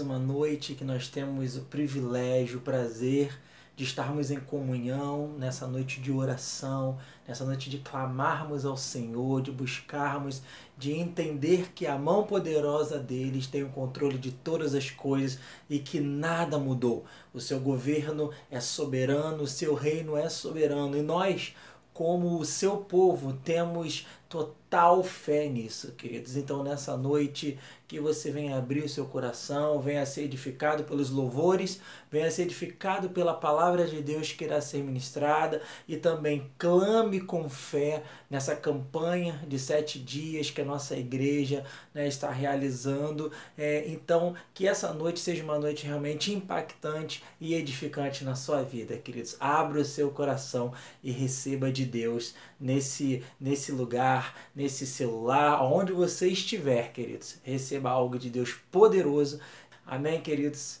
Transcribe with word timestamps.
uma 0.00 0.18
noite 0.18 0.74
que 0.74 0.84
nós 0.84 1.08
temos 1.08 1.56
o 1.56 1.62
privilégio, 1.62 2.58
o 2.58 2.62
prazer 2.62 3.38
de 3.78 3.84
estarmos 3.84 4.32
em 4.32 4.40
comunhão 4.40 5.34
nessa 5.38 5.64
noite 5.64 6.00
de 6.00 6.10
oração, 6.10 6.98
nessa 7.28 7.44
noite 7.44 7.70
de 7.70 7.78
clamarmos 7.78 8.64
ao 8.64 8.76
Senhor, 8.76 9.40
de 9.40 9.52
buscarmos, 9.52 10.42
de 10.76 10.92
entender 10.92 11.70
que 11.72 11.86
a 11.86 11.96
mão 11.96 12.24
poderosa 12.24 12.98
deles 12.98 13.46
tem 13.46 13.62
o 13.62 13.68
controle 13.68 14.18
de 14.18 14.32
todas 14.32 14.74
as 14.74 14.90
coisas 14.90 15.38
e 15.70 15.78
que 15.78 16.00
nada 16.00 16.58
mudou. 16.58 17.04
O 17.32 17.40
seu 17.40 17.60
governo 17.60 18.32
é 18.50 18.58
soberano, 18.58 19.44
o 19.44 19.46
seu 19.46 19.74
reino 19.74 20.16
é 20.16 20.28
soberano 20.28 20.96
e 20.96 21.02
nós, 21.02 21.54
como 21.94 22.36
o 22.36 22.44
seu 22.44 22.78
povo, 22.78 23.32
temos 23.44 24.08
total 24.28 24.67
fé 25.02 25.48
nisso, 25.48 25.92
queridos. 25.92 26.36
Então, 26.36 26.62
nessa 26.62 26.96
noite, 26.96 27.58
que 27.88 27.98
você 27.98 28.30
venha 28.30 28.58
abrir 28.58 28.84
o 28.84 28.88
seu 28.88 29.06
coração, 29.06 29.80
venha 29.80 30.04
ser 30.04 30.24
edificado 30.24 30.84
pelos 30.84 31.08
louvores, 31.08 31.80
venha 32.10 32.30
ser 32.30 32.42
edificado 32.42 33.08
pela 33.08 33.32
palavra 33.32 33.86
de 33.86 34.02
Deus 34.02 34.30
que 34.30 34.44
irá 34.44 34.60
ser 34.60 34.82
ministrada 34.82 35.62
e 35.88 35.96
também 35.96 36.50
clame 36.58 37.18
com 37.18 37.48
fé 37.48 38.02
nessa 38.28 38.54
campanha 38.54 39.42
de 39.48 39.58
sete 39.58 39.98
dias 39.98 40.50
que 40.50 40.60
a 40.60 40.66
nossa 40.66 40.96
igreja 40.96 41.64
né, 41.94 42.06
está 42.06 42.30
realizando. 42.30 43.32
É, 43.56 43.88
então, 43.88 44.34
que 44.52 44.68
essa 44.68 44.92
noite 44.92 45.18
seja 45.18 45.42
uma 45.42 45.58
noite 45.58 45.86
realmente 45.86 46.30
impactante 46.30 47.24
e 47.40 47.54
edificante 47.54 48.22
na 48.22 48.34
sua 48.34 48.62
vida, 48.62 48.98
queridos. 48.98 49.34
Abra 49.40 49.80
o 49.80 49.84
seu 49.84 50.10
coração 50.10 50.74
e 51.02 51.10
receba 51.10 51.72
de 51.72 51.86
Deus 51.86 52.34
nesse, 52.60 53.24
nesse 53.40 53.72
lugar, 53.72 54.36
nesse 54.58 54.84
celular, 54.84 55.62
onde 55.62 55.92
você 55.92 56.26
estiver, 56.26 56.90
queridos. 56.92 57.36
Receba 57.44 57.90
algo 57.90 58.18
de 58.18 58.28
Deus 58.28 58.54
poderoso. 58.72 59.38
Amém, 59.86 60.20
queridos? 60.20 60.80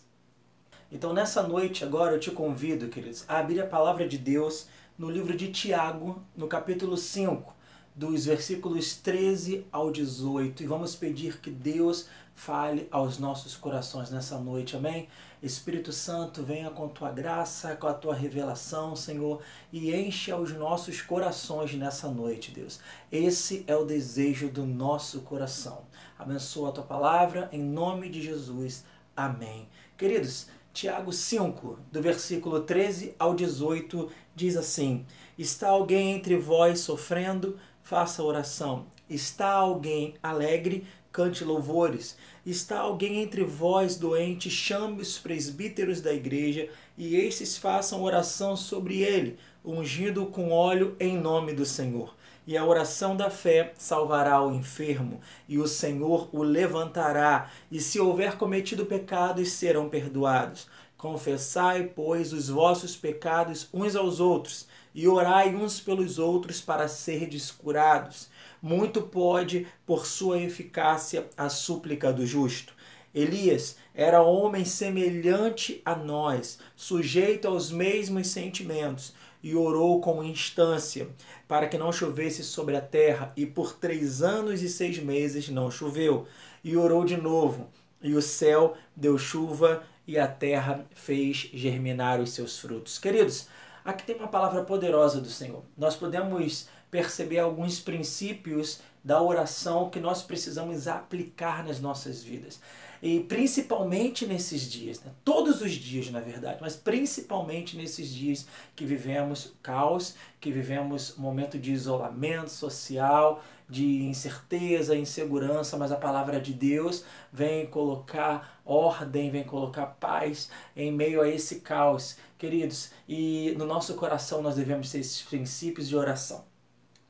Então, 0.90 1.12
nessa 1.12 1.44
noite, 1.44 1.84
agora 1.84 2.16
eu 2.16 2.18
te 2.18 2.32
convido, 2.32 2.88
queridos, 2.88 3.24
a 3.28 3.38
abrir 3.38 3.60
a 3.60 3.66
palavra 3.68 4.08
de 4.08 4.18
Deus 4.18 4.66
no 4.98 5.08
livro 5.08 5.36
de 5.36 5.52
Tiago, 5.52 6.20
no 6.36 6.48
capítulo 6.48 6.96
5, 6.96 7.54
dos 7.94 8.24
versículos 8.26 8.96
13 8.96 9.64
ao 9.70 9.92
18. 9.92 10.60
E 10.60 10.66
vamos 10.66 10.96
pedir 10.96 11.38
que 11.38 11.48
Deus 11.48 12.08
fale 12.34 12.88
aos 12.90 13.16
nossos 13.16 13.54
corações 13.54 14.10
nessa 14.10 14.40
noite, 14.40 14.76
amém? 14.76 15.06
Espírito 15.42 15.92
Santo, 15.92 16.42
venha 16.42 16.68
com 16.70 16.88
tua 16.88 17.12
graça, 17.12 17.76
com 17.76 17.86
a 17.86 17.94
tua 17.94 18.14
revelação, 18.14 18.96
Senhor, 18.96 19.40
e 19.72 19.94
enche 19.94 20.32
aos 20.32 20.52
nossos 20.52 21.00
corações 21.00 21.74
nessa 21.74 22.08
noite, 22.08 22.50
Deus. 22.50 22.80
Esse 23.10 23.64
é 23.66 23.76
o 23.76 23.84
desejo 23.84 24.48
do 24.48 24.66
nosso 24.66 25.20
coração. 25.20 25.82
Abençoa 26.18 26.70
a 26.70 26.72
tua 26.72 26.84
palavra, 26.84 27.48
em 27.52 27.62
nome 27.62 28.08
de 28.08 28.20
Jesus. 28.20 28.84
Amém. 29.16 29.68
Queridos, 29.96 30.48
Tiago 30.72 31.12
5, 31.12 31.78
do 31.90 32.02
versículo 32.02 32.60
13 32.60 33.14
ao 33.18 33.34
18, 33.34 34.10
diz 34.34 34.56
assim: 34.56 35.06
Está 35.36 35.68
alguém 35.68 36.12
entre 36.12 36.36
vós 36.36 36.80
sofrendo? 36.80 37.58
Faça 37.82 38.22
oração. 38.22 38.86
Está 39.08 39.52
alguém 39.52 40.14
alegre? 40.22 40.86
Cante 41.18 41.42
louvores. 41.42 42.16
Está 42.46 42.78
alguém 42.78 43.20
entre 43.20 43.42
vós 43.42 43.96
doente, 43.96 44.48
chame 44.48 45.02
os 45.02 45.18
presbíteros 45.18 46.00
da 46.00 46.14
igreja 46.14 46.68
e 46.96 47.16
estes 47.16 47.58
façam 47.58 48.04
oração 48.04 48.56
sobre 48.56 49.02
ele, 49.02 49.36
ungindo 49.64 50.26
com 50.26 50.52
óleo 50.52 50.94
em 51.00 51.18
nome 51.18 51.52
do 51.52 51.66
Senhor. 51.66 52.14
E 52.46 52.56
a 52.56 52.64
oração 52.64 53.16
da 53.16 53.30
fé 53.30 53.72
salvará 53.76 54.40
o 54.40 54.54
enfermo, 54.54 55.20
e 55.48 55.58
o 55.58 55.66
Senhor 55.66 56.28
o 56.32 56.44
levantará, 56.44 57.50
e 57.70 57.80
se 57.80 57.98
houver 57.98 58.36
cometido 58.36 58.86
pecados, 58.86 59.50
serão 59.50 59.88
perdoados. 59.88 60.68
Confessai, 60.96 61.90
pois, 61.94 62.32
os 62.32 62.48
vossos 62.48 62.96
pecados 62.96 63.68
uns 63.74 63.96
aos 63.96 64.20
outros, 64.20 64.68
e 64.94 65.06
orai 65.06 65.54
uns 65.54 65.80
pelos 65.80 66.18
outros 66.18 66.60
para 66.60 66.88
serdes 66.88 67.50
curados 67.50 68.28
muito 68.60 69.02
pode, 69.02 69.66
por 69.86 70.06
sua 70.06 70.38
eficácia, 70.38 71.28
a 71.36 71.48
súplica 71.48 72.12
do 72.12 72.26
justo. 72.26 72.74
Elias 73.14 73.76
era 73.94 74.22
homem 74.22 74.64
semelhante 74.64 75.80
a 75.84 75.96
nós, 75.96 76.58
sujeito 76.76 77.48
aos 77.48 77.70
mesmos 77.70 78.28
sentimentos, 78.28 79.14
e 79.42 79.54
orou 79.54 80.00
com 80.00 80.22
instância 80.22 81.08
para 81.46 81.68
que 81.68 81.78
não 81.78 81.92
chovesse 81.92 82.44
sobre 82.44 82.76
a 82.76 82.80
terra, 82.80 83.32
e 83.36 83.46
por 83.46 83.72
três 83.72 84.22
anos 84.22 84.62
e 84.62 84.68
seis 84.68 84.98
meses 84.98 85.48
não 85.48 85.70
choveu. 85.70 86.26
E 86.62 86.76
orou 86.76 87.04
de 87.04 87.16
novo, 87.16 87.68
e 88.02 88.14
o 88.14 88.22
céu 88.22 88.76
deu 88.94 89.16
chuva, 89.16 89.82
e 90.06 90.18
a 90.18 90.26
terra 90.26 90.86
fez 90.94 91.50
germinar 91.52 92.20
os 92.20 92.30
seus 92.30 92.58
frutos. 92.58 92.98
Queridos, 92.98 93.48
aqui 93.84 94.04
tem 94.04 94.16
uma 94.16 94.28
palavra 94.28 94.62
poderosa 94.64 95.20
do 95.20 95.28
Senhor. 95.28 95.62
Nós 95.76 95.96
podemos 95.96 96.68
perceber 96.90 97.38
alguns 97.38 97.80
princípios 97.80 98.80
da 99.04 99.22
oração 99.22 99.90
que 99.90 100.00
nós 100.00 100.22
precisamos 100.22 100.86
aplicar 100.88 101.64
nas 101.64 101.80
nossas 101.80 102.22
vidas. 102.22 102.60
E 103.00 103.20
principalmente 103.20 104.26
nesses 104.26 104.62
dias, 104.68 105.00
né? 105.00 105.12
todos 105.24 105.62
os 105.62 105.70
dias 105.70 106.10
na 106.10 106.18
verdade, 106.18 106.58
mas 106.60 106.74
principalmente 106.74 107.76
nesses 107.76 108.12
dias 108.12 108.46
que 108.74 108.84
vivemos 108.84 109.52
caos, 109.62 110.16
que 110.40 110.50
vivemos 110.50 111.16
momento 111.16 111.58
de 111.58 111.72
isolamento 111.72 112.50
social, 112.50 113.40
de 113.68 114.02
incerteza, 114.02 114.96
insegurança, 114.96 115.76
mas 115.76 115.92
a 115.92 115.96
palavra 115.96 116.40
de 116.40 116.52
Deus 116.52 117.04
vem 117.32 117.66
colocar 117.66 118.60
ordem, 118.64 119.30
vem 119.30 119.44
colocar 119.44 119.86
paz 119.86 120.50
em 120.74 120.90
meio 120.90 121.20
a 121.20 121.28
esse 121.28 121.60
caos, 121.60 122.16
queridos. 122.36 122.90
E 123.08 123.54
no 123.56 123.64
nosso 123.64 123.94
coração 123.94 124.42
nós 124.42 124.56
devemos 124.56 124.90
ter 124.90 124.98
esses 124.98 125.22
princípios 125.22 125.86
de 125.86 125.96
oração. 125.96 126.44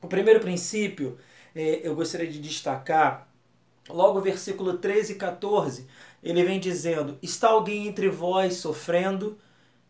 O 0.01 0.07
primeiro 0.07 0.39
princípio 0.39 1.17
é, 1.53 1.81
eu 1.83 1.93
gostaria 1.93 2.27
de 2.27 2.39
destacar, 2.39 3.27
logo 3.89 4.21
versículo 4.21 4.77
13 4.77 5.13
e 5.13 5.15
14, 5.15 5.87
ele 6.23 6.43
vem 6.43 6.59
dizendo: 6.59 7.17
Está 7.21 7.49
alguém 7.49 7.87
entre 7.87 8.09
vós 8.09 8.55
sofrendo? 8.55 9.37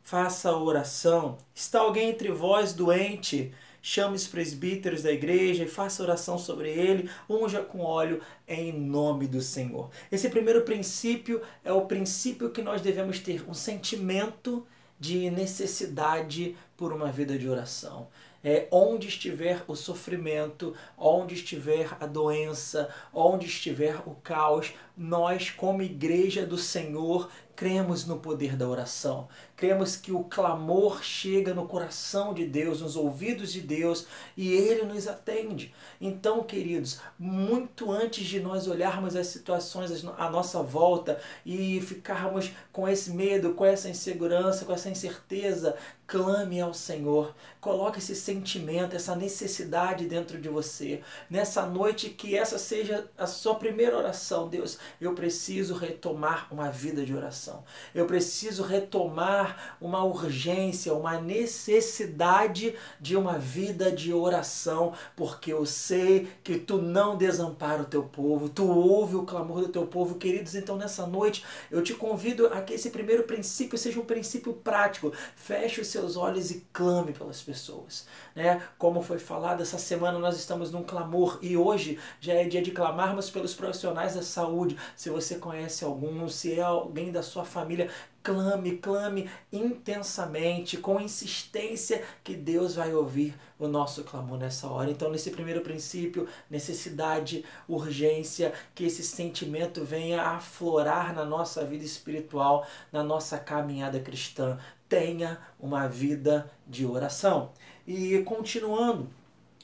Faça 0.02 0.56
oração. 0.56 1.38
Está 1.53 1.81
alguém 1.81 2.09
entre 2.09 2.31
vós 2.31 2.74
doente? 2.74 3.53
Chame 3.81 4.16
os 4.16 4.28
presbíteros 4.28 5.03
da 5.03 5.12
igreja 5.12 5.64
e 5.64 5.68
faça 5.68 6.03
oração 6.03 6.38
sobre 6.38 6.69
ele, 6.69 7.09
unja 7.30 7.62
com 7.62 7.80
óleo 7.80 8.19
em 8.48 8.74
nome 8.74 9.28
do 9.28 9.42
Senhor. 9.42 9.90
Esse 10.12 10.28
primeiro 10.28 10.64
princípio 10.64 11.42
é 11.64 11.72
o 11.72 11.86
princípio 11.86 12.50
que 12.50 12.62
nós 12.62 12.81
devemos 12.81 13.19
ter 13.19 13.48
um 13.48 13.53
sentimento 13.53 14.66
de 15.00 15.30
necessidade 15.30 16.58
por 16.75 16.92
uma 16.92 17.09
vida 17.09 17.38
de 17.38 17.48
oração 17.48 18.09
é, 18.44 18.67
onde 18.72 19.07
estiver 19.07 19.63
o 19.67 19.75
sofrimento, 19.75 20.73
onde 20.97 21.35
estiver 21.35 21.95
a 22.00 22.05
doença, 22.05 22.89
onde 23.13 23.45
estiver 23.45 24.01
o 24.05 24.16
caos, 24.16 24.73
nós, 24.95 25.50
como 25.50 25.81
igreja 25.81 26.45
do 26.45 26.57
Senhor, 26.57 27.29
cremos 27.55 28.05
no 28.05 28.19
poder 28.19 28.55
da 28.55 28.67
oração. 28.67 29.27
Cremos 29.59 29.97
que 29.97 30.14
o 30.14 30.24
clamor 30.24 31.03
chega 31.03 31.53
no 31.53 31.68
coração 31.68 32.34
de 32.34 32.46
Deus, 32.46 32.80
nos 32.80 32.96
ouvidos 32.96 33.52
de 33.52 33.59
Deus 33.59 34.06
e 34.38 34.53
ele 34.53 34.84
nos 34.84 35.06
atende. 35.06 35.75
Então, 36.00 36.42
queridos, 36.42 37.02
muito 37.20 37.92
antes 37.92 38.25
de 38.25 38.40
nós 38.40 38.69
olharmos 38.69 39.18
as 39.18 39.28
situações 39.28 40.06
à 40.18 40.30
nossa 40.30 40.64
volta 40.64 41.19
e 41.46 41.81
ficarmos 41.81 42.52
com 42.72 42.88
esse 42.88 43.12
medo, 43.12 43.53
com 43.53 43.66
essa 43.66 43.90
insegurança, 43.90 44.64
com 44.64 44.72
essa 44.72 44.90
incerteza, 44.90 45.75
clame 46.08 46.62
ao 46.62 46.74
Senhor. 46.74 47.36
Coloque 47.59 48.00
esse 48.00 48.16
sentimento, 48.16 48.96
essa 48.96 49.14
necessidade 49.14 50.06
dentro 50.06 50.40
de 50.40 50.48
você. 50.48 51.02
Nessa 51.30 51.66
noite, 51.66 52.09
que 52.12 52.38
essa 52.38 52.58
seja 52.58 53.09
a 53.18 53.28
sua 53.28 53.56
primeira 53.56 53.98
oração, 53.98 54.48
Deus 54.48 54.80
eu 55.02 55.14
preciso 55.14 55.75
retomar 55.75 56.48
uma 56.50 56.72
vida 56.72 57.06
de 57.06 57.14
oração. 57.14 57.66
Eu 57.94 58.06
preciso 58.06 58.63
retomar 58.63 59.49
uma 59.81 60.04
urgência, 60.04 60.94
uma 60.94 61.19
necessidade 61.19 62.75
de 63.00 63.16
uma 63.16 63.38
vida 63.38 63.92
de 63.92 64.13
oração, 64.13 64.94
porque 65.16 65.51
eu 65.51 65.66
sei 65.66 66.30
que 66.44 66.57
tu 66.57 66.78
não 66.78 67.18
desampara 67.18 67.81
o 67.81 67.86
teu 67.86 68.04
povo, 68.04 68.48
tu 68.48 68.68
ouve 68.68 69.16
o 69.16 69.24
clamor 69.24 69.62
do 69.62 69.69
teu 69.69 69.88
povo, 69.88 70.16
queridos. 70.16 70.54
Então 70.54 70.75
nessa 70.75 71.07
noite 71.07 71.44
eu 71.72 71.81
te 71.81 71.94
convido 71.94 72.48
a 72.48 72.62
que 72.62 72.74
esse 72.74 72.92
primeiro 72.92 73.24
princípio 73.24 73.78
seja 73.78 74.00
um 74.00 74.06
princípio 74.06 74.54
prático. 74.54 75.12
Feche 75.36 75.81
os 75.81 75.88
seus 75.88 76.16
olhos 76.16 76.52
e 76.52 76.66
clame 76.72 77.13
pelas 77.13 77.42
pessoas, 77.42 78.06
né? 78.36 78.62
Como 78.78 79.02
foi 79.02 79.18
falado 79.18 79.62
essa 79.62 79.80
semana 79.80 80.19
nós 80.19 80.38
estamos 80.38 80.72
num 80.72 80.84
clamor 80.84 81.40
e 81.42 81.57
hoje 81.57 81.98
já 82.19 82.34
é 82.34 82.44
dia 82.44 82.62
de 82.62 82.72
clamarmos 82.72 83.30
pelos 83.30 83.56
profissionais 83.56 84.13
da 84.13 84.22
saúde, 84.22 84.78
se 84.95 85.10
você 85.10 85.36
conhece 85.36 85.84
algum, 85.84 86.28
se 86.30 86.60
é 86.60 86.62
alguém 86.62 87.12
da 87.12 87.24
sua 87.24 87.40
sua 87.40 87.45
família. 87.45 87.90
Clame, 88.30 88.78
clame 88.78 89.28
intensamente, 89.52 90.78
com 90.78 91.02
insistência, 91.02 92.04
que 92.24 92.36
Deus 92.36 92.76
vai 92.76 92.94
ouvir 92.94 93.34
o 93.58 93.68
nosso 93.68 94.04
clamor 94.04 94.38
nessa 94.38 94.68
hora. 94.68 94.92
Então, 94.92 95.10
nesse 95.10 95.31
primeiro 95.31 95.62
princípio, 95.62 96.28
necessidade, 96.48 97.44
urgência, 97.68 98.54
que 98.76 98.84
esse 98.84 99.02
sentimento 99.02 99.84
venha 99.84 100.22
aflorar 100.22 101.12
na 101.12 101.26
nossa 101.26 101.66
vida 101.66 101.84
espiritual, 101.84 102.68
na 102.92 103.02
nossa 103.02 103.40
caminhada 103.40 104.00
cristã. 104.00 104.60
Tenha 104.88 105.40
uma 105.60 105.88
vida 105.88 106.52
de 106.68 106.86
oração. 106.86 107.50
E 107.88 108.20
continuando, 108.20 109.10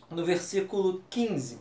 no 0.10 0.26
versículo 0.26 1.04
15, 1.12 1.60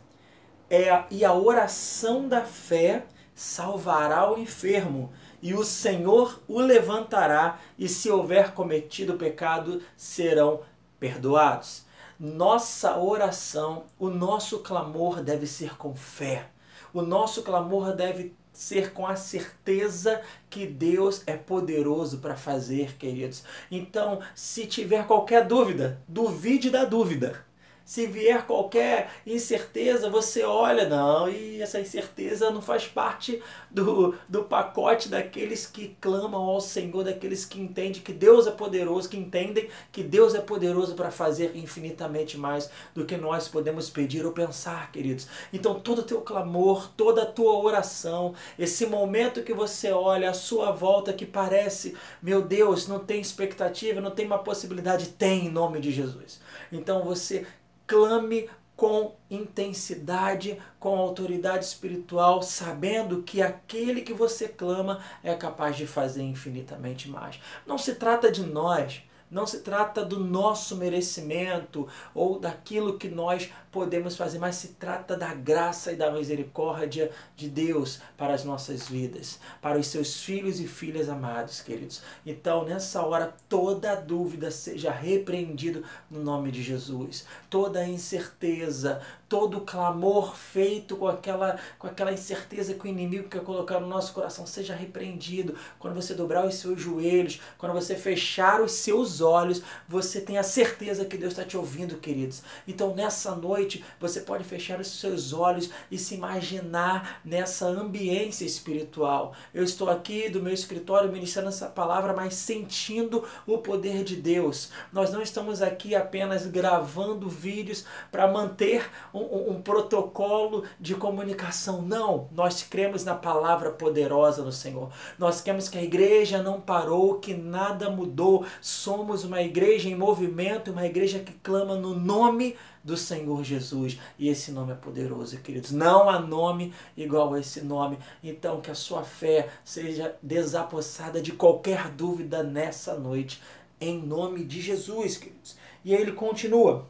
é, 0.71 1.03
e 1.11 1.23
a 1.23 1.35
oração 1.35 2.27
da 2.27 2.41
fé 2.41 3.05
salvará 3.35 4.31
o 4.31 4.39
enfermo, 4.39 5.11
e 5.45 5.53
o 5.53 5.63
Senhor 5.63 6.41
o 6.47 6.59
levantará, 6.59 7.59
e 7.77 7.87
se 7.87 8.09
houver 8.09 8.55
cometido 8.55 9.13
pecado, 9.13 9.79
serão 9.95 10.61
perdoados. 10.99 11.85
Nossa 12.19 12.97
oração, 12.97 13.83
o 13.99 14.09
nosso 14.09 14.61
clamor 14.61 15.21
deve 15.21 15.45
ser 15.45 15.77
com 15.77 15.93
fé. 15.93 16.49
O 16.91 17.03
nosso 17.03 17.43
clamor 17.43 17.95
deve 17.95 18.33
ser 18.51 18.91
com 18.91 19.05
a 19.05 19.15
certeza 19.15 20.19
que 20.49 20.65
Deus 20.65 21.21
é 21.27 21.37
poderoso 21.37 22.17
para 22.17 22.35
fazer, 22.35 22.97
queridos. 22.97 23.43
Então, 23.69 24.21
se 24.33 24.65
tiver 24.65 25.05
qualquer 25.05 25.45
dúvida, 25.45 26.01
duvide 26.07 26.71
da 26.71 26.85
dúvida. 26.85 27.44
Se 27.85 28.07
vier 28.07 28.47
qualquer 28.47 29.11
incerteza, 29.27 30.09
você 30.09 30.41
olha, 30.41 30.89
não, 30.89 31.29
e 31.29 31.61
essa 31.61 31.79
incerteza 31.79 32.49
não 32.49 32.59
faz 32.59 32.87
parte 32.87 33.39
do, 33.69 34.15
do 34.27 34.43
pacote 34.43 35.07
daqueles 35.07 35.67
que 35.67 35.95
clamam 36.01 36.41
ao 36.41 36.59
Senhor, 36.59 37.03
daqueles 37.03 37.45
que 37.45 37.61
entendem 37.61 38.01
que 38.01 38.11
Deus 38.11 38.47
é 38.47 38.51
poderoso, 38.51 39.07
que 39.07 39.17
entendem 39.17 39.69
que 39.91 40.01
Deus 40.01 40.33
é 40.33 40.41
poderoso 40.41 40.95
para 40.95 41.11
fazer 41.11 41.55
infinitamente 41.55 42.39
mais 42.39 42.71
do 42.95 43.05
que 43.05 43.15
nós 43.17 43.47
podemos 43.47 43.87
pedir 43.87 44.25
ou 44.25 44.31
pensar, 44.31 44.91
queridos. 44.91 45.27
Então, 45.53 45.79
todo 45.79 45.99
o 45.99 46.03
teu 46.03 46.21
clamor, 46.21 46.89
toda 46.97 47.21
a 47.21 47.27
tua 47.27 47.55
oração, 47.55 48.33
esse 48.57 48.87
momento 48.87 49.43
que 49.43 49.53
você 49.53 49.91
olha 49.91 50.31
à 50.31 50.33
sua 50.33 50.71
volta 50.71 51.13
que 51.13 51.25
parece, 51.25 51.95
meu 52.19 52.41
Deus, 52.41 52.87
não 52.87 52.97
tem 52.97 53.21
expectativa, 53.21 54.01
não 54.01 54.09
tem 54.09 54.25
uma 54.25 54.39
possibilidade, 54.39 55.09
tem 55.09 55.45
em 55.45 55.51
nome 55.51 55.79
de 55.79 55.91
Jesus. 55.91 56.41
Então, 56.71 57.03
você 57.03 57.45
clame 57.87 58.49
com 58.75 59.15
intensidade, 59.29 60.59
com 60.79 60.97
autoridade 60.97 61.63
espiritual, 61.63 62.41
sabendo 62.41 63.23
que 63.23 63.41
aquele 63.41 64.01
que 64.01 64.13
você 64.13 64.47
clama 64.47 65.01
é 65.23 65.33
capaz 65.33 65.77
de 65.77 65.87
fazer 65.87 66.23
infinitamente 66.23 67.09
mais. 67.09 67.39
Não 67.65 67.77
se 67.77 67.95
trata 67.95 68.31
de 68.31 68.43
nós, 68.43 69.01
não 69.29 69.45
se 69.47 69.59
trata 69.59 70.05
do 70.05 70.19
nosso 70.19 70.75
merecimento 70.75 71.87
ou 72.13 72.39
daquilo 72.39 72.97
que 72.97 73.09
nós 73.09 73.49
podemos 73.71 74.15
fazer, 74.15 74.39
mas 74.39 74.55
se 74.55 74.69
trata 74.69 75.17
da 75.17 75.33
graça 75.33 75.91
e 75.91 75.95
da 75.95 76.11
misericórdia 76.11 77.11
de 77.35 77.49
Deus 77.49 77.99
para 78.15 78.33
as 78.33 78.45
nossas 78.45 78.87
vidas, 78.87 79.39
para 79.61 79.77
os 79.77 79.87
seus 79.87 80.21
filhos 80.21 80.59
e 80.59 80.67
filhas 80.67 81.09
amados, 81.09 81.59
queridos. 81.59 82.01
Então, 82.25 82.63
nessa 82.63 83.05
hora, 83.05 83.33
toda 83.49 83.95
dúvida 83.95 84.49
seja 84.51 84.91
repreendido 84.91 85.83
no 86.09 86.23
nome 86.23 86.51
de 86.51 86.63
Jesus. 86.63 87.25
Toda 87.49 87.85
incerteza, 87.85 89.01
todo 89.27 89.61
clamor 89.61 90.35
feito 90.35 90.95
com 90.95 91.07
aquela, 91.07 91.57
com 91.79 91.87
aquela 91.87 92.11
incerteza 92.11 92.73
que 92.73 92.85
o 92.85 92.87
inimigo 92.87 93.27
quer 93.27 93.43
colocar 93.43 93.79
no 93.79 93.87
nosso 93.87 94.13
coração 94.13 94.45
seja 94.45 94.75
repreendido. 94.75 95.55
Quando 95.79 95.95
você 95.95 96.13
dobrar 96.13 96.45
os 96.45 96.55
seus 96.55 96.79
joelhos, 96.79 97.41
quando 97.57 97.73
você 97.73 97.95
fechar 97.95 98.61
os 98.61 98.71
seus 98.71 99.21
olhos, 99.21 99.61
você 99.87 100.21
tem 100.21 100.37
a 100.37 100.43
certeza 100.43 101.05
que 101.05 101.17
Deus 101.17 101.33
está 101.33 101.43
te 101.43 101.57
ouvindo, 101.57 101.97
queridos. 101.97 102.43
Então, 102.67 102.95
nessa 102.95 103.35
noite, 103.35 103.83
você 103.99 104.21
pode 104.21 104.43
fechar 104.43 104.79
os 104.79 104.99
seus 104.99 105.33
olhos 105.33 105.69
e 105.89 105.97
se 105.97 106.15
imaginar 106.15 107.21
nessa 107.25 107.65
ambiência 107.65 108.45
espiritual. 108.45 109.33
Eu 109.53 109.63
estou 109.63 109.89
aqui 109.89 110.29
do 110.29 110.41
meu 110.41 110.53
escritório 110.53 111.11
ministrando 111.11 111.49
essa 111.49 111.67
palavra, 111.67 112.13
mas 112.13 112.35
sentindo 112.35 113.27
o 113.47 113.57
poder 113.57 114.03
de 114.03 114.15
Deus. 114.15 114.69
Nós 114.93 115.11
não 115.11 115.21
estamos 115.21 115.61
aqui 115.61 115.95
apenas 115.95 116.45
gravando 116.45 117.27
vídeos 117.27 117.85
para 118.11 118.27
manter 118.27 118.89
um, 119.19 119.51
um, 119.51 119.61
protocolo 119.61 120.63
de 120.79 120.95
comunicação. 120.95 121.81
Não, 121.81 122.27
nós 122.31 122.63
cremos 122.63 123.03
na 123.03 123.15
palavra 123.15 123.71
poderosa 123.71 124.43
do 124.43 124.51
Senhor. 124.51 124.91
Nós 125.17 125.41
queremos 125.41 125.69
que 125.69 125.77
a 125.77 125.83
igreja 125.83 126.41
não 126.41 126.59
parou, 126.59 127.19
que 127.19 127.33
nada 127.33 127.89
mudou. 127.89 128.45
Somos 128.61 129.23
uma 129.23 129.41
igreja 129.41 129.89
em 129.89 129.95
movimento, 129.95 130.71
uma 130.71 130.85
igreja 130.85 131.19
que 131.19 131.33
clama 131.33 131.75
no 131.75 131.95
nome 131.95 132.55
do 132.83 132.95
Senhor 132.95 133.43
Jesus. 133.43 133.99
E 134.19 134.29
esse 134.29 134.51
nome 134.51 134.73
é 134.73 134.75
poderoso, 134.75 135.37
queridos. 135.39 135.71
Não 135.71 136.07
há 136.07 136.19
nome 136.19 136.73
igual 136.95 137.33
a 137.33 137.39
esse 137.39 137.61
nome. 137.61 137.97
Então, 138.23 138.61
que 138.61 138.69
a 138.69 138.75
sua 138.75 139.03
fé 139.03 139.49
seja 139.63 140.15
desapossada 140.21 141.21
de 141.21 141.31
qualquer 141.31 141.89
dúvida 141.89 142.43
nessa 142.43 142.97
noite, 142.97 143.41
em 143.81 143.99
nome 143.99 144.43
de 144.43 144.61
Jesus, 144.61 145.17
queridos. 145.17 145.57
E 145.83 145.95
aí 145.95 146.01
ele 146.01 146.11
continua. 146.11 146.87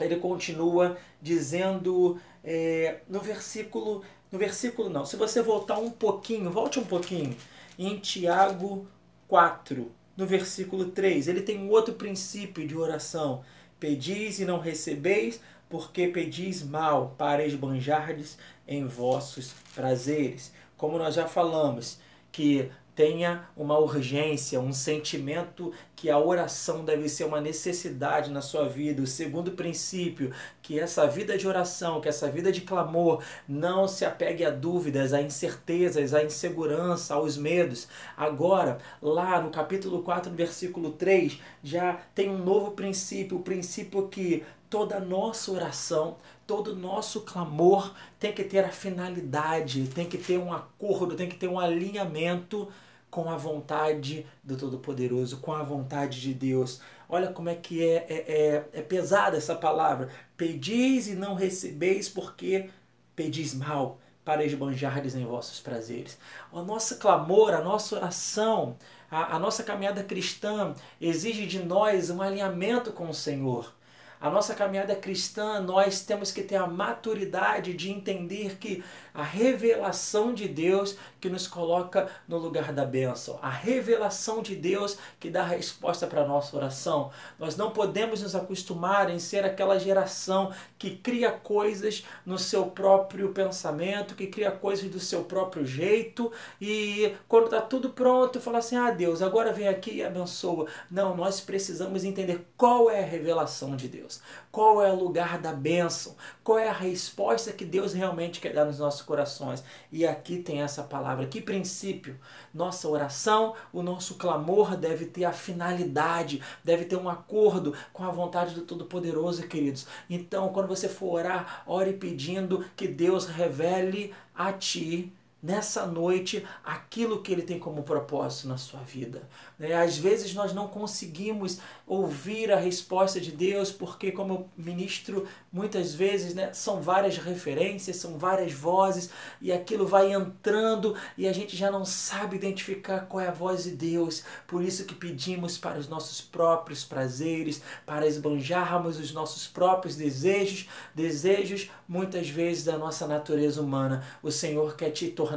Ele 0.00 0.16
continua 0.16 0.96
dizendo 1.20 2.20
é, 2.44 3.00
no 3.08 3.20
versículo. 3.20 4.02
No 4.30 4.38
versículo 4.38 4.88
não. 4.88 5.06
Se 5.06 5.16
você 5.16 5.40
voltar 5.40 5.78
um 5.78 5.90
pouquinho, 5.90 6.50
volte 6.50 6.78
um 6.78 6.84
pouquinho. 6.84 7.36
Em 7.78 7.98
Tiago 7.98 8.86
4, 9.28 9.90
no 10.16 10.26
versículo 10.26 10.86
3, 10.86 11.28
ele 11.28 11.42
tem 11.42 11.58
um 11.58 11.70
outro 11.70 11.94
princípio 11.94 12.66
de 12.66 12.76
oração 12.76 13.44
Pedis 13.78 14.40
e 14.40 14.44
não 14.44 14.58
recebeis, 14.58 15.40
porque 15.68 16.08
pedis 16.08 16.62
mal 16.62 17.14
para 17.18 17.46
esbanjardes 17.46 18.38
em 18.66 18.86
vossos 18.86 19.52
prazeres. 19.74 20.52
Como 20.76 20.98
nós 20.98 21.14
já 21.14 21.26
falamos, 21.26 21.98
que 22.32 22.70
tenha 22.96 23.46
uma 23.54 23.78
urgência, 23.78 24.58
um 24.58 24.72
sentimento 24.72 25.70
que 25.94 26.08
a 26.08 26.18
oração 26.18 26.82
deve 26.82 27.10
ser 27.10 27.24
uma 27.24 27.42
necessidade 27.42 28.30
na 28.30 28.40
sua 28.40 28.66
vida. 28.66 29.02
O 29.02 29.06
segundo 29.06 29.52
princípio, 29.52 30.32
que 30.62 30.80
essa 30.80 31.06
vida 31.06 31.36
de 31.36 31.46
oração, 31.46 32.00
que 32.00 32.08
essa 32.08 32.30
vida 32.30 32.50
de 32.50 32.62
clamor 32.62 33.22
não 33.46 33.86
se 33.86 34.06
apegue 34.06 34.46
a 34.46 34.50
dúvidas, 34.50 35.12
a 35.12 35.20
incertezas, 35.20 36.14
a 36.14 36.24
insegurança, 36.24 37.14
aos 37.14 37.36
medos. 37.36 37.86
Agora, 38.16 38.78
lá 39.02 39.42
no 39.42 39.50
capítulo 39.50 40.02
4, 40.02 40.32
versículo 40.32 40.92
3, 40.92 41.38
já 41.62 42.00
tem 42.14 42.30
um 42.30 42.38
novo 42.38 42.70
princípio, 42.70 43.36
o 43.36 43.42
princípio 43.42 44.08
que 44.08 44.42
toda 44.70 44.98
nossa 44.98 45.52
oração, 45.52 46.16
todo 46.46 46.74
nosso 46.74 47.20
clamor 47.20 47.92
tem 48.18 48.32
que 48.32 48.42
ter 48.42 48.64
a 48.64 48.70
finalidade, 48.70 49.86
tem 49.88 50.06
que 50.06 50.16
ter 50.16 50.38
um 50.38 50.50
acordo, 50.50 51.14
tem 51.14 51.28
que 51.28 51.36
ter 51.36 51.48
um 51.48 51.60
alinhamento 51.60 52.68
com 53.16 53.30
a 53.30 53.36
vontade 53.38 54.26
do 54.44 54.58
Todo-Poderoso, 54.58 55.38
com 55.38 55.50
a 55.50 55.62
vontade 55.62 56.20
de 56.20 56.34
Deus. 56.34 56.82
Olha 57.08 57.32
como 57.32 57.48
é 57.48 57.54
que 57.54 57.82
é, 57.82 58.04
é, 58.10 58.14
é, 58.14 58.68
é 58.74 58.82
pesada 58.82 59.38
essa 59.38 59.54
palavra. 59.54 60.10
Pedis 60.36 61.08
e 61.08 61.14
não 61.14 61.34
recebeis, 61.34 62.10
porque 62.10 62.68
pedis 63.14 63.54
mal 63.54 63.98
para 64.22 64.44
esbanjardes 64.44 65.14
em 65.14 65.24
vossos 65.24 65.60
prazeres. 65.60 66.18
O 66.52 66.60
nosso 66.60 66.98
clamor, 66.98 67.54
a 67.54 67.62
nossa 67.62 67.96
oração, 67.96 68.76
a, 69.10 69.36
a 69.36 69.38
nossa 69.38 69.62
caminhada 69.62 70.04
cristã 70.04 70.74
exige 71.00 71.46
de 71.46 71.60
nós 71.60 72.10
um 72.10 72.20
alinhamento 72.20 72.92
com 72.92 73.08
o 73.08 73.14
Senhor. 73.14 73.72
A 74.20 74.30
nossa 74.30 74.54
caminhada 74.54 74.96
cristã, 74.96 75.60
nós 75.60 76.00
temos 76.00 76.32
que 76.32 76.42
ter 76.42 76.56
a 76.56 76.66
maturidade 76.66 77.74
de 77.74 77.90
entender 77.90 78.56
que 78.56 78.82
a 79.16 79.22
revelação 79.22 80.34
de 80.34 80.46
Deus 80.46 80.96
que 81.18 81.30
nos 81.30 81.48
coloca 81.48 82.08
no 82.28 82.36
lugar 82.36 82.72
da 82.72 82.84
bênção, 82.84 83.38
a 83.40 83.48
revelação 83.48 84.42
de 84.42 84.54
Deus 84.54 84.98
que 85.18 85.30
dá 85.30 85.42
a 85.42 85.46
resposta 85.46 86.06
para 86.06 86.22
a 86.22 86.26
nossa 86.26 86.54
oração. 86.54 87.10
Nós 87.38 87.56
não 87.56 87.70
podemos 87.70 88.22
nos 88.22 88.34
acostumar 88.34 89.10
em 89.10 89.18
ser 89.18 89.44
aquela 89.44 89.78
geração 89.78 90.52
que 90.78 90.96
cria 90.96 91.32
coisas 91.32 92.04
no 92.24 92.38
seu 92.38 92.66
próprio 92.66 93.30
pensamento, 93.30 94.14
que 94.14 94.26
cria 94.26 94.50
coisas 94.50 94.90
do 94.90 95.00
seu 95.00 95.24
próprio 95.24 95.64
jeito 95.64 96.30
e 96.60 97.14
quando 97.26 97.46
está 97.46 97.62
tudo 97.62 97.90
pronto, 97.90 98.40
fala 98.40 98.58
assim: 98.58 98.76
ah, 98.76 98.90
Deus, 98.90 99.22
agora 99.22 99.52
vem 99.52 99.68
aqui 99.68 99.96
e 99.96 100.04
abençoa. 100.04 100.66
Não, 100.90 101.16
nós 101.16 101.40
precisamos 101.40 102.04
entender 102.04 102.46
qual 102.56 102.90
é 102.90 103.02
a 103.02 103.06
revelação 103.06 103.74
de 103.76 103.88
Deus, 103.88 104.20
qual 104.52 104.82
é 104.82 104.92
o 104.92 104.96
lugar 104.96 105.38
da 105.38 105.52
bênção, 105.52 106.14
qual 106.44 106.58
é 106.58 106.68
a 106.68 106.72
resposta 106.72 107.52
que 107.52 107.64
Deus 107.64 107.94
realmente 107.94 108.40
quer 108.40 108.52
dar 108.52 108.66
nos 108.66 108.78
nossos 108.78 109.05
corações. 109.06 109.64
E 109.90 110.06
aqui 110.06 110.38
tem 110.38 110.60
essa 110.60 110.82
palavra, 110.82 111.26
que 111.26 111.40
princípio. 111.40 112.18
Nossa 112.52 112.88
oração, 112.88 113.54
o 113.72 113.82
nosso 113.82 114.16
clamor 114.16 114.76
deve 114.76 115.06
ter 115.06 115.24
a 115.24 115.32
finalidade, 115.32 116.42
deve 116.62 116.84
ter 116.84 116.96
um 116.96 117.08
acordo 117.08 117.72
com 117.92 118.04
a 118.04 118.10
vontade 118.10 118.54
do 118.54 118.62
Todo-Poderoso, 118.62 119.46
queridos. 119.48 119.86
Então, 120.10 120.50
quando 120.50 120.68
você 120.68 120.88
for 120.88 121.14
orar, 121.14 121.62
ore 121.66 121.94
pedindo 121.94 122.64
que 122.76 122.88
Deus 122.88 123.26
revele 123.26 124.12
a 124.34 124.52
ti 124.52 125.12
nessa 125.46 125.86
noite 125.86 126.44
aquilo 126.64 127.22
que 127.22 127.30
Ele 127.30 127.42
tem 127.42 127.56
como 127.56 127.84
propósito 127.84 128.48
na 128.48 128.58
sua 128.58 128.80
vida. 128.80 129.28
Né? 129.56 129.72
Às 129.72 129.96
vezes 129.96 130.34
nós 130.34 130.52
não 130.52 130.66
conseguimos 130.66 131.60
ouvir 131.86 132.50
a 132.50 132.58
resposta 132.58 133.20
de 133.20 133.30
Deus, 133.30 133.70
porque, 133.70 134.10
como 134.10 134.50
ministro 134.56 135.26
muitas 135.52 135.94
vezes, 135.94 136.34
né, 136.34 136.52
são 136.52 136.82
várias 136.82 137.16
referências, 137.16 137.96
são 137.96 138.18
várias 138.18 138.52
vozes, 138.52 139.08
e 139.40 139.52
aquilo 139.52 139.86
vai 139.86 140.12
entrando 140.12 140.96
e 141.16 141.28
a 141.28 141.32
gente 141.32 141.56
já 141.56 141.70
não 141.70 141.84
sabe 141.84 142.36
identificar 142.36 143.06
qual 143.06 143.22
é 143.22 143.28
a 143.28 143.32
voz 143.32 143.64
de 143.64 143.70
Deus. 143.70 144.24
Por 144.48 144.62
isso 144.62 144.84
que 144.84 144.94
pedimos 144.94 145.56
para 145.56 145.78
os 145.78 145.88
nossos 145.88 146.20
próprios 146.20 146.84
prazeres, 146.84 147.62
para 147.86 148.06
esbanjarmos 148.06 148.98
os 148.98 149.12
nossos 149.12 149.46
próprios 149.46 149.94
desejos, 149.94 150.68
desejos 150.94 151.70
muitas 151.88 152.28
vezes 152.28 152.64
da 152.64 152.76
nossa 152.76 153.06
natureza 153.06 153.62
humana. 153.62 154.04
O 154.22 154.30
Senhor 154.32 154.74
quer 154.74 154.90
te 154.90 155.08
tornar 155.08 155.35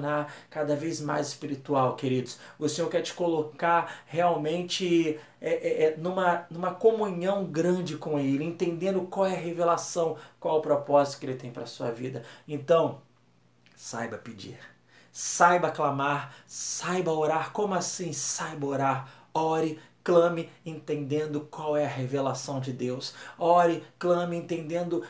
cada 0.49 0.75
vez 0.75 1.01
mais 1.01 1.27
espiritual, 1.27 1.95
queridos. 1.95 2.39
O 2.57 2.67
Senhor 2.67 2.89
quer 2.89 3.01
te 3.01 3.13
colocar 3.13 4.03
realmente 4.05 5.19
é, 5.41 5.51
é, 5.51 5.83
é, 5.83 5.97
numa, 5.97 6.45
numa 6.49 6.73
comunhão 6.73 7.45
grande 7.45 7.97
com 7.97 8.19
Ele, 8.19 8.43
entendendo 8.43 9.01
qual 9.03 9.25
é 9.25 9.33
a 9.33 9.39
revelação, 9.39 10.17
qual 10.39 10.55
é 10.55 10.59
o 10.59 10.61
propósito 10.61 11.19
que 11.19 11.25
Ele 11.25 11.35
tem 11.35 11.51
para 11.51 11.63
a 11.63 11.67
sua 11.67 11.91
vida. 11.91 12.23
Então, 12.47 13.01
saiba 13.75 14.17
pedir, 14.17 14.59
saiba 15.11 15.71
clamar, 15.71 16.35
saiba 16.45 17.11
orar. 17.11 17.51
Como 17.51 17.73
assim 17.73 18.11
saiba 18.13 18.67
orar? 18.67 19.13
Ore 19.33 19.79
clame 20.03 20.49
entendendo 20.65 21.47
qual 21.51 21.75
é 21.75 21.85
a 21.85 21.89
revelação 21.89 22.59
de 22.59 22.71
Deus. 22.71 23.13
Ore, 23.37 23.83
clame 23.97 24.37
entendendo, 24.37 25.03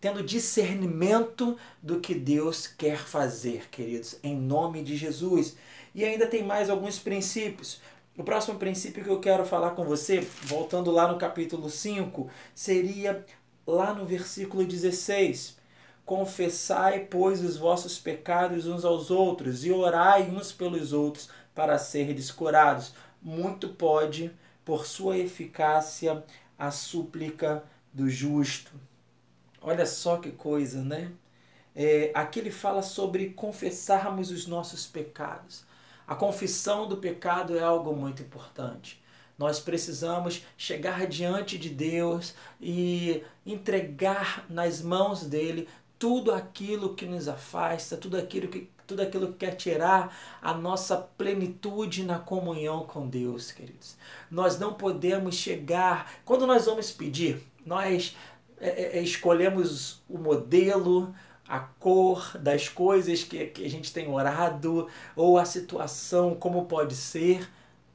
tendo 0.00 0.22
discernimento 0.22 1.56
do 1.82 2.00
que 2.00 2.14
Deus 2.14 2.66
quer 2.66 2.98
fazer, 2.98 3.68
queridos, 3.70 4.18
em 4.22 4.36
nome 4.36 4.82
de 4.82 4.96
Jesus. 4.96 5.56
E 5.94 6.04
ainda 6.04 6.26
tem 6.26 6.42
mais 6.42 6.70
alguns 6.70 6.98
princípios. 6.98 7.80
O 8.16 8.24
próximo 8.24 8.58
princípio 8.58 9.04
que 9.04 9.10
eu 9.10 9.20
quero 9.20 9.44
falar 9.44 9.72
com 9.72 9.84
você, 9.84 10.26
voltando 10.44 10.90
lá 10.90 11.10
no 11.10 11.18
capítulo 11.18 11.68
5, 11.68 12.30
seria 12.54 13.24
lá 13.66 13.92
no 13.92 14.06
versículo 14.06 14.64
16. 14.64 15.56
Confessai, 16.04 17.00
pois, 17.00 17.42
os 17.42 17.56
vossos 17.56 17.98
pecados 17.98 18.66
uns 18.66 18.84
aos 18.84 19.10
outros 19.10 19.64
e 19.64 19.72
orai 19.72 20.30
uns 20.30 20.52
pelos 20.52 20.92
outros 20.92 21.28
para 21.54 21.78
serdes 21.78 22.30
curados 22.30 22.92
muito 23.26 23.70
pode, 23.70 24.30
por 24.64 24.86
sua 24.86 25.18
eficácia, 25.18 26.24
a 26.56 26.70
súplica 26.70 27.64
do 27.92 28.08
justo. 28.08 28.70
Olha 29.60 29.84
só 29.84 30.18
que 30.18 30.30
coisa, 30.30 30.84
né? 30.84 31.10
É, 31.74 32.12
aqui 32.14 32.38
ele 32.38 32.52
fala 32.52 32.82
sobre 32.82 33.30
confessarmos 33.30 34.30
os 34.30 34.46
nossos 34.46 34.86
pecados. 34.86 35.64
A 36.06 36.14
confissão 36.14 36.86
do 36.86 36.98
pecado 36.98 37.58
é 37.58 37.62
algo 37.62 37.96
muito 37.96 38.22
importante. 38.22 39.02
Nós 39.36 39.58
precisamos 39.58 40.44
chegar 40.56 41.08
diante 41.08 41.58
de 41.58 41.68
Deus 41.68 42.32
e 42.60 43.24
entregar 43.44 44.46
nas 44.48 44.80
mãos 44.80 45.24
dele 45.24 45.68
tudo 45.98 46.32
aquilo 46.32 46.94
que 46.94 47.04
nos 47.04 47.26
afasta, 47.26 47.96
tudo 47.96 48.16
aquilo 48.16 48.46
que 48.46 48.70
tudo 48.86 49.02
aquilo 49.02 49.28
que 49.28 49.46
quer 49.46 49.56
tirar 49.56 50.16
a 50.40 50.54
nossa 50.54 50.96
plenitude 50.96 52.04
na 52.04 52.18
comunhão 52.18 52.84
com 52.84 53.08
Deus, 53.08 53.50
queridos. 53.50 53.96
Nós 54.30 54.58
não 54.58 54.74
podemos 54.74 55.34
chegar, 55.34 56.12
quando 56.24 56.46
nós 56.46 56.66
vamos 56.66 56.90
pedir, 56.92 57.42
nós 57.64 58.16
é, 58.58 58.68
é, 58.68 58.98
é, 58.98 59.02
escolhemos 59.02 60.02
o 60.08 60.18
modelo, 60.18 61.14
a 61.48 61.60
cor 61.60 62.36
das 62.38 62.68
coisas 62.68 63.22
que, 63.22 63.46
que 63.46 63.64
a 63.64 63.70
gente 63.70 63.92
tem 63.92 64.08
orado, 64.08 64.88
ou 65.14 65.38
a 65.38 65.44
situação, 65.44 66.34
como 66.34 66.66
pode 66.66 66.94
ser, 66.94 67.48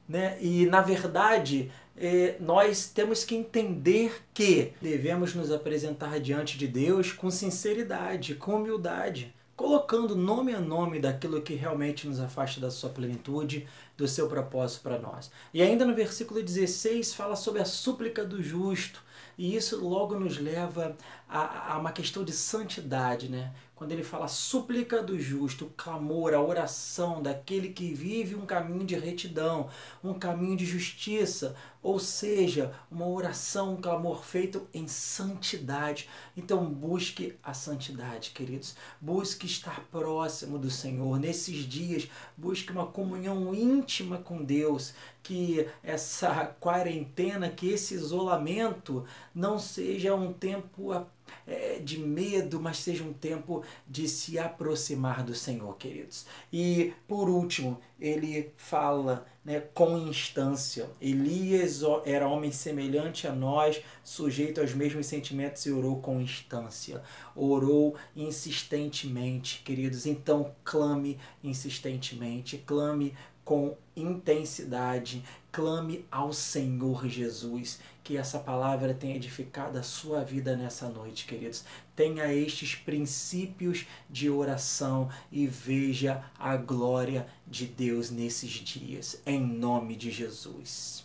né? 0.08 0.36
E 0.40 0.66
na 0.66 0.80
verdade, 0.80 1.70
é, 1.96 2.36
nós 2.40 2.88
temos 2.88 3.24
que 3.24 3.34
entender 3.34 4.22
que 4.32 4.72
devemos 4.80 5.34
nos 5.34 5.50
apresentar 5.50 6.18
diante 6.20 6.58
de 6.58 6.66
Deus 6.66 7.12
com 7.12 7.30
sinceridade, 7.30 8.34
com 8.34 8.56
humildade 8.56 9.34
colocando 9.62 10.16
nome 10.16 10.52
a 10.52 10.60
nome 10.60 10.98
daquilo 10.98 11.40
que 11.40 11.54
realmente 11.54 12.08
nos 12.08 12.18
afasta 12.18 12.60
da 12.60 12.68
sua 12.68 12.90
plenitude, 12.90 13.68
do 13.96 14.08
seu 14.08 14.26
propósito 14.26 14.82
para 14.82 14.98
nós. 14.98 15.30
E 15.54 15.62
ainda 15.62 15.84
no 15.84 15.94
versículo 15.94 16.42
16 16.42 17.14
fala 17.14 17.36
sobre 17.36 17.62
a 17.62 17.64
súplica 17.64 18.24
do 18.24 18.42
justo, 18.42 19.00
e 19.38 19.54
isso 19.54 19.80
logo 19.80 20.18
nos 20.18 20.36
leva 20.36 20.96
a, 21.28 21.74
a 21.74 21.78
uma 21.78 21.92
questão 21.92 22.24
de 22.24 22.32
santidade, 22.32 23.28
né? 23.28 23.52
Quando 23.82 23.90
ele 23.90 24.04
fala 24.04 24.28
súplica 24.28 25.02
do 25.02 25.18
justo, 25.18 25.72
clamor, 25.76 26.34
a 26.34 26.40
oração 26.40 27.20
daquele 27.20 27.70
que 27.70 27.92
vive 27.92 28.36
um 28.36 28.46
caminho 28.46 28.84
de 28.84 28.96
retidão, 28.96 29.68
um 30.04 30.14
caminho 30.14 30.56
de 30.56 30.64
justiça, 30.64 31.56
ou 31.82 31.98
seja, 31.98 32.72
uma 32.88 33.08
oração, 33.08 33.74
um 33.74 33.80
clamor 33.80 34.22
feito 34.22 34.68
em 34.72 34.86
santidade. 34.86 36.08
Então 36.36 36.64
busque 36.64 37.34
a 37.42 37.52
santidade, 37.52 38.30
queridos. 38.30 38.76
Busque 39.00 39.46
estar 39.46 39.80
próximo 39.90 40.60
do 40.60 40.70
Senhor 40.70 41.18
nesses 41.18 41.64
dias. 41.64 42.08
Busque 42.36 42.70
uma 42.70 42.86
comunhão 42.86 43.52
íntima 43.52 44.18
com 44.18 44.44
Deus. 44.44 44.94
Que 45.24 45.66
essa 45.82 46.54
quarentena, 46.60 47.48
que 47.48 47.68
esse 47.70 47.94
isolamento 47.94 49.04
não 49.34 49.58
seja 49.58 50.14
um 50.14 50.32
tempo 50.32 50.92
apenas 50.92 51.21
é, 51.46 51.78
de 51.78 51.98
medo, 51.98 52.60
mas 52.60 52.78
seja 52.78 53.02
um 53.04 53.12
tempo 53.12 53.62
de 53.86 54.08
se 54.08 54.38
aproximar 54.38 55.22
do 55.22 55.34
Senhor, 55.34 55.76
queridos. 55.76 56.26
E 56.52 56.92
por 57.06 57.28
último, 57.28 57.80
ele 58.00 58.52
fala 58.56 59.26
né, 59.44 59.60
com 59.74 59.96
instância. 59.98 60.88
Elias 61.00 61.80
era 62.04 62.28
homem 62.28 62.52
semelhante 62.52 63.26
a 63.26 63.32
nós, 63.32 63.82
sujeito 64.04 64.60
aos 64.60 64.74
mesmos 64.74 65.06
sentimentos 65.06 65.64
e 65.66 65.70
orou 65.70 66.00
com 66.00 66.20
instância. 66.20 67.02
Orou 67.34 67.96
insistentemente, 68.14 69.62
queridos. 69.64 70.06
Então 70.06 70.54
clame 70.64 71.18
insistentemente, 71.42 72.58
clame 72.58 73.14
com 73.44 73.76
intensidade, 73.96 75.24
clame 75.52 76.06
ao 76.10 76.32
Senhor 76.32 77.06
Jesus, 77.06 77.78
que 78.02 78.16
essa 78.16 78.38
palavra 78.38 78.94
tenha 78.94 79.16
edificado 79.16 79.78
a 79.78 79.82
sua 79.82 80.24
vida 80.24 80.56
nessa 80.56 80.88
noite, 80.88 81.26
queridos. 81.26 81.62
Tenha 81.94 82.32
estes 82.32 82.74
princípios 82.74 83.86
de 84.08 84.30
oração 84.30 85.10
e 85.30 85.46
veja 85.46 86.24
a 86.38 86.56
glória 86.56 87.26
de 87.46 87.66
Deus 87.66 88.10
nesses 88.10 88.50
dias, 88.50 89.20
em 89.26 89.40
nome 89.40 89.94
de 89.94 90.10
Jesus. 90.10 91.04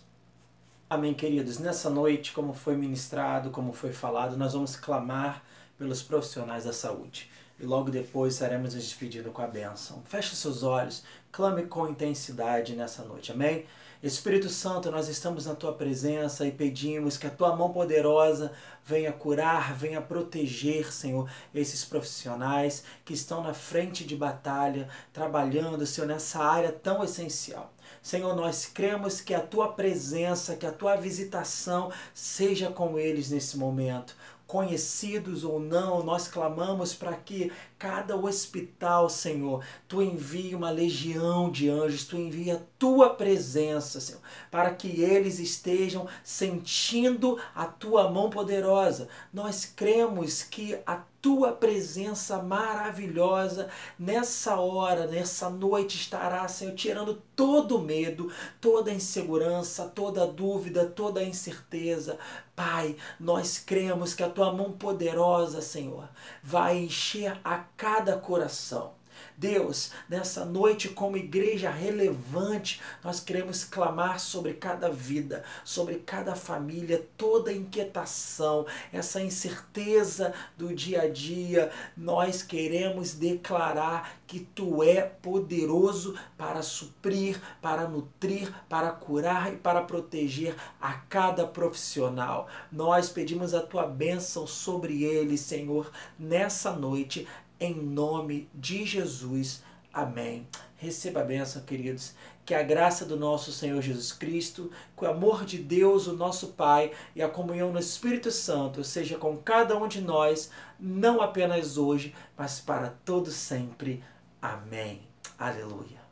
Amém, 0.90 1.14
queridos. 1.14 1.60
Nessa 1.60 1.90
noite, 1.90 2.32
como 2.32 2.54
foi 2.54 2.78
ministrado, 2.78 3.52
como 3.52 3.74
foi 3.74 3.92
falado, 3.92 4.38
nós 4.38 4.54
vamos 4.54 4.78
clamar 4.78 5.44
pelos 5.78 6.02
profissionais 6.02 6.64
da 6.64 6.72
saúde 6.72 7.30
e 7.60 7.66
logo 7.66 7.90
depois 7.90 8.34
estaremos 8.34 8.74
nos 8.74 8.84
despedindo 8.84 9.32
com 9.32 9.42
a 9.42 9.48
bênção. 9.48 10.02
Feche 10.06 10.36
seus 10.36 10.64
olhos, 10.64 11.04
clame 11.32 11.64
com 11.64 11.88
intensidade 11.88 12.76
nessa 12.76 13.04
noite, 13.04 13.32
amém? 13.32 13.66
Espírito 14.02 14.48
Santo, 14.48 14.92
nós 14.92 15.08
estamos 15.08 15.48
na 15.48 15.56
tua 15.56 15.74
presença 15.74 16.46
e 16.46 16.52
pedimos 16.52 17.18
que 17.18 17.26
a 17.26 17.32
tua 17.32 17.56
mão 17.56 17.74
poderosa 17.74 18.52
venha 18.86 19.12
curar, 19.12 19.74
venha 19.74 20.00
proteger, 20.00 20.94
Senhor, 20.94 21.28
esses 21.54 21.84
profissionais 21.84 22.84
que 23.04 23.14
estão 23.14 23.42
na 23.42 23.56
frente 23.56 24.06
de 24.06 24.16
batalha, 24.16 24.88
trabalhando, 25.12 25.84
Senhor, 25.84 26.06
nessa 26.06 26.40
área 26.44 26.72
tão 26.72 27.04
essencial. 27.04 27.74
Senhor, 28.00 28.36
nós 28.36 28.68
cremos 28.68 29.20
que 29.20 29.34
a 29.34 29.42
tua 29.42 29.74
presença, 29.74 30.56
que 30.56 30.68
a 30.68 30.72
tua 30.72 30.96
visitação 30.96 31.92
seja 32.14 32.70
com 32.70 33.00
eles 33.00 33.32
nesse 33.32 33.58
momento 33.58 34.16
conhecidos 34.48 35.44
ou 35.44 35.60
não, 35.60 36.04
nós 36.04 36.30
clamamos 36.30 36.94
para 36.94 37.14
que 37.14 37.52
cada 37.78 38.16
hospital, 38.16 39.10
Senhor, 39.10 39.64
tu 39.88 40.02
envie 40.02 40.56
uma 40.56 40.72
legião 40.72 41.52
de 41.52 41.70
anjos, 41.70 42.06
tu 42.06 42.16
envie 42.16 42.50
a 42.50 42.62
tua 42.80 43.10
presença, 43.10 44.00
Senhor, 44.00 44.22
para 44.50 44.74
que 44.74 45.02
eles 45.02 45.38
estejam 45.38 46.08
sentindo 46.24 47.38
a 47.54 47.66
tua 47.66 48.10
mão 48.10 48.30
poderosa. 48.30 49.10
Nós 49.34 49.66
cremos 49.66 50.42
que 50.42 50.80
a 50.86 51.04
tua 51.22 51.52
presença 51.52 52.42
maravilhosa 52.42 53.70
nessa 53.98 54.60
hora, 54.60 55.08
nessa 55.08 55.50
noite 55.50 55.98
estará, 55.98 56.48
Senhor, 56.48 56.76
tirando 56.76 57.22
todo 57.36 57.80
medo, 57.80 58.32
toda 58.62 58.92
insegurança, 58.92 59.86
toda 59.86 60.28
dúvida, 60.28 60.86
toda 60.86 61.24
incerteza. 61.24 62.18
Pai, 62.56 62.96
nós 63.20 63.58
cremos 63.58 64.14
que 64.14 64.24
a 64.24 64.30
tua 64.30 64.52
mão 64.52 64.72
poderosa, 64.72 65.62
Senhor, 65.62 66.10
vai 66.44 66.78
encher 66.78 67.40
a 67.44 67.58
cada 67.76 68.18
coração 68.18 68.98
Deus, 69.38 69.92
nessa 70.10 70.44
noite, 70.44 70.90
como 70.90 71.16
igreja 71.16 71.70
relevante, 71.70 72.82
nós 73.04 73.20
queremos 73.20 73.64
clamar 73.64 74.20
sobre 74.20 74.54
cada 74.54 74.90
vida, 74.90 75.44
sobre 75.64 75.96
cada 75.96 76.36
família, 76.36 77.06
toda 77.18 77.54
inquietação, 77.54 78.66
essa 78.92 79.22
incerteza 79.22 80.34
do 80.58 80.74
dia 80.74 81.04
a 81.04 81.08
dia. 81.10 81.72
Nós 81.96 82.42
queremos 82.42 83.14
declarar 83.14 84.18
que 84.26 84.40
tu 84.40 84.84
é 84.84 85.02
poderoso 85.02 86.16
para 86.38 86.62
suprir, 86.62 87.40
para 87.62 87.88
nutrir, 87.88 88.52
para 88.68 88.92
curar 88.92 89.54
e 89.54 89.58
para 89.58 89.82
proteger 89.82 90.56
a 90.82 90.94
cada 90.94 91.48
profissional. 91.48 92.48
Nós 92.72 93.10
pedimos 93.10 93.54
a 93.54 93.62
tua 93.62 93.86
bênção 93.86 94.46
sobre 94.46 95.04
eles, 95.04 95.42
Senhor, 95.42 95.92
nessa 96.20 96.72
noite 96.74 97.28
em 97.60 97.74
nome 97.74 98.50
de 98.54 98.86
Jesus. 98.86 99.64
Amém. 99.94 100.48
Receba 100.78 101.22
a 101.22 101.26
bênção, 101.26 101.62
queridos. 101.64 102.14
Que 102.46 102.54
a 102.54 102.62
graça 102.62 103.04
do 103.04 103.18
nosso 103.18 103.52
Senhor 103.52 103.82
Jesus 103.82 104.12
Cristo, 104.12 104.72
que 104.96 105.04
o 105.04 105.10
amor 105.10 105.44
de 105.44 105.58
Deus, 105.58 106.08
o 106.08 106.14
nosso 106.16 106.50
Pai, 106.50 106.92
e 107.16 107.22
a 107.22 107.28
comunhão 107.28 107.74
no 107.74 107.80
Espírito 107.80 108.32
Santo 108.32 108.84
seja 108.84 109.18
com 109.18 109.36
cada 109.38 109.78
um 109.78 109.88
de 109.88 110.00
nós, 110.00 110.52
não 110.80 111.20
apenas 111.20 111.78
hoje, 111.78 112.14
mas 112.38 112.60
para 112.60 112.94
todo 113.04 113.32
sempre. 113.32 114.04
Amém. 114.42 115.02
Aleluia. 115.38 116.07